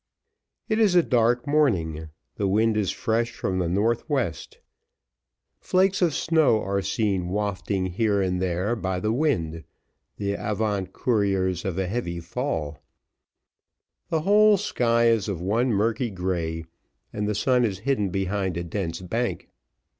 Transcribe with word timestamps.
It 0.67 0.79
is 0.79 0.95
a 0.95 1.03
dark 1.03 1.45
morning; 1.45 2.09
the 2.35 2.47
wind 2.47 2.75
is 2.75 2.89
fresh 2.89 3.31
from 3.33 3.59
the 3.59 3.69
northwest; 3.69 4.57
flakes 5.59 6.01
of 6.01 6.15
snow 6.15 6.59
are 6.63 6.81
seen 6.81 7.29
wafting 7.29 7.85
here 7.85 8.19
and 8.19 8.41
there 8.41 8.75
by 8.75 8.99
the 8.99 9.13
wind, 9.13 9.63
the 10.17 10.31
avant 10.31 10.91
couriers 10.91 11.63
of 11.65 11.77
a 11.77 11.85
heavy 11.85 12.19
fall; 12.19 12.79
the 14.09 14.21
whole 14.21 14.57
sky 14.57 15.05
is 15.05 15.29
of 15.29 15.39
one 15.39 15.71
murky 15.71 16.09
grey, 16.09 16.65
and 17.13 17.27
the 17.29 17.35
sun 17.35 17.63
is 17.63 17.77
hidden 17.85 18.09
behind 18.09 18.57
a 18.57 18.63
dense 18.63 19.01
bank. 19.01 19.49